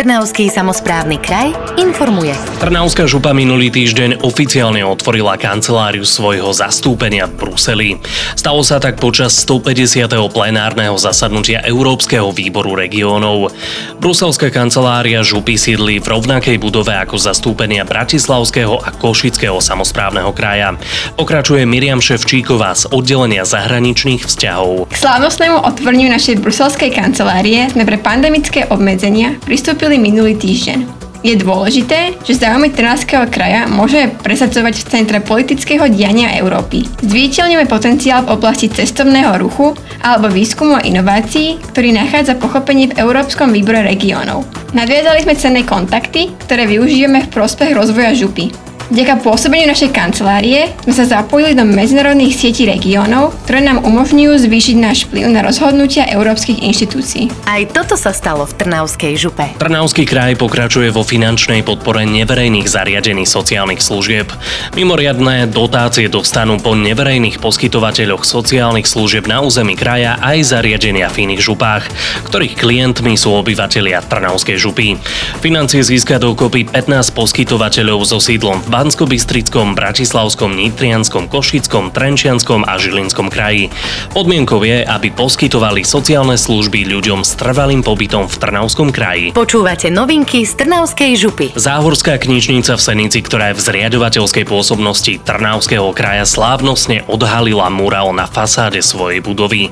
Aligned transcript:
Trnavský 0.00 0.48
samozprávny 0.48 1.20
kraj 1.20 1.52
informuje. 1.76 2.32
Trnavská 2.56 3.04
župa 3.04 3.36
minulý 3.36 3.68
týždeň 3.68 4.24
oficiálne 4.24 4.80
otvorila 4.80 5.36
kanceláriu 5.36 6.08
svojho 6.08 6.56
zastúpenia 6.56 7.28
v 7.28 7.36
Bruseli. 7.36 8.00
Stalo 8.32 8.64
sa 8.64 8.80
tak 8.80 8.96
počas 8.96 9.36
150. 9.44 10.08
plenárneho 10.32 10.96
zasadnutia 10.96 11.60
Európskeho 11.68 12.32
výboru 12.32 12.80
regiónov. 12.80 13.52
Bruselská 14.00 14.48
kancelária 14.48 15.20
župy 15.20 15.60
sídli 15.60 16.00
v 16.00 16.16
rovnakej 16.16 16.56
budove 16.56 16.96
ako 16.96 17.20
zastúpenia 17.20 17.84
Bratislavského 17.84 18.80
a 18.80 18.96
Košického 18.96 19.60
samozprávneho 19.60 20.32
kraja. 20.32 20.80
Pokračuje 21.20 21.68
Miriam 21.68 22.00
Ševčíková 22.00 22.72
z 22.72 22.88
oddelenia 22.88 23.44
zahraničných 23.44 24.24
vzťahov. 24.24 24.88
K 24.88 24.96
slávnostnému 24.96 25.60
otvoreniu 25.60 26.08
našej 26.08 26.40
bruselskej 26.40 26.88
kancelárie 26.88 27.68
sme 27.68 27.84
pre 27.84 28.00
pandemické 28.00 28.64
obmedzenia 28.64 29.36
pristúpili 29.44 29.89
schválili 29.90 30.14
minulý 30.14 30.38
týždeň. 30.38 30.86
Je 31.26 31.34
dôležité, 31.34 32.14
že 32.22 32.38
záujmy 32.38 32.70
Trnavského 32.70 33.26
kraja 33.26 33.66
môžeme 33.66 34.14
presadzovať 34.22 34.78
v 34.78 34.86
centre 34.86 35.18
politického 35.18 35.90
diania 35.90 36.38
Európy. 36.38 36.86
Zviditeľňujeme 37.02 37.66
potenciál 37.66 38.22
v 38.22 38.38
oblasti 38.38 38.70
cestovného 38.70 39.34
ruchu 39.42 39.74
alebo 39.98 40.30
výskumu 40.30 40.78
a 40.78 40.86
inovácií, 40.86 41.58
ktorý 41.74 41.90
nachádza 41.90 42.38
pochopenie 42.38 42.94
v 42.94 43.02
Európskom 43.02 43.50
výbore 43.50 43.82
regiónov. 43.82 44.46
Nadviazali 44.78 45.26
sme 45.26 45.34
cenné 45.34 45.66
kontakty, 45.66 46.30
ktoré 46.46 46.70
využijeme 46.70 47.26
v 47.26 47.32
prospech 47.34 47.74
rozvoja 47.74 48.14
župy. 48.14 48.69
Vďaka 48.90 49.22
pôsobeniu 49.22 49.70
našej 49.70 49.94
kancelárie 49.94 50.74
sme 50.82 50.90
sa 50.90 51.06
zapojili 51.06 51.54
do 51.54 51.62
medzinárodných 51.62 52.34
sietí 52.34 52.66
regiónov, 52.66 53.38
ktoré 53.46 53.62
nám 53.62 53.86
umožňujú 53.86 54.34
zvýšiť 54.34 54.76
náš 54.82 55.06
vplyv 55.06 55.30
na 55.30 55.46
rozhodnutia 55.46 56.10
európskych 56.10 56.58
inštitúcií. 56.58 57.30
Aj 57.46 57.62
toto 57.70 57.94
sa 57.94 58.10
stalo 58.10 58.42
v 58.50 58.58
Trnavskej 58.58 59.14
župe. 59.14 59.46
Trnavský 59.62 60.02
kraj 60.10 60.34
pokračuje 60.34 60.90
vo 60.90 61.06
finančnej 61.06 61.62
podpore 61.62 62.02
neverejných 62.02 62.66
zariadení 62.66 63.30
sociálnych 63.30 63.78
služieb. 63.78 64.26
Mimoriadné 64.74 65.46
dotácie 65.46 66.10
dostanú 66.10 66.58
po 66.58 66.74
neverejných 66.74 67.38
poskytovateľoch 67.38 68.26
sociálnych 68.26 68.90
služieb 68.90 69.30
na 69.30 69.38
území 69.38 69.78
kraja 69.78 70.18
aj 70.18 70.50
zariadenia 70.50 71.06
v 71.14 71.30
iných 71.30 71.46
župách, 71.46 71.86
ktorých 72.26 72.58
klientmi 72.58 73.14
sú 73.14 73.38
obyvatelia 73.38 74.02
Trnavskej 74.02 74.58
župy. 74.58 74.98
Financie 75.38 75.78
získa 75.78 76.18
dokopy 76.18 76.66
15 76.66 77.14
poskytovateľov 77.14 78.02
so 78.02 78.18
sídlom 78.18 78.58
v 78.66 78.79
Bansko-Bystrickom, 78.80 79.76
Bratislavskom, 79.76 80.56
Nitrianskom, 80.56 81.28
Košickom, 81.28 81.92
Trenčianskom 81.92 82.64
a 82.64 82.80
Žilinskom 82.80 83.28
kraji. 83.28 83.68
Podmienkou 84.16 84.64
je, 84.64 84.80
aby 84.88 85.12
poskytovali 85.12 85.84
sociálne 85.84 86.40
služby 86.40 86.88
ľuďom 86.88 87.20
s 87.20 87.36
trvalým 87.36 87.84
pobytom 87.84 88.24
v 88.24 88.40
Trnavskom 88.40 88.88
kraji. 88.88 89.36
Počúvate 89.36 89.92
novinky 89.92 90.48
z 90.48 90.64
Trnavskej 90.64 91.12
župy. 91.12 91.46
Záhorská 91.60 92.16
knižnica 92.16 92.72
v 92.72 92.80
Senici, 92.80 93.20
ktorá 93.20 93.52
je 93.52 93.60
v 93.60 93.64
zriadovateľskej 93.68 94.48
pôsobnosti 94.48 95.12
Trnavského 95.28 95.92
kraja 95.92 96.24
slávnostne 96.24 97.04
odhalila 97.04 97.68
murál 97.68 98.16
na 98.16 98.24
fasáde 98.24 98.80
svojej 98.80 99.20
budovy. 99.20 99.68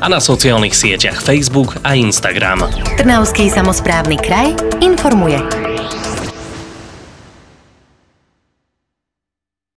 a 0.00 0.08
na 0.12 0.20
sociálnych 0.20 0.76
sieťach 0.76 1.24
Facebook 1.24 1.80
a 1.80 1.96
Instagram. 1.96 2.68
Trnavský 3.00 3.48
samozprávny 3.48 4.20
kraj 4.20 4.52
informuje. 4.84 5.61